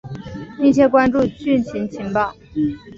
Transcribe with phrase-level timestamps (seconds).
[0.57, 2.33] 密切关注汛情预报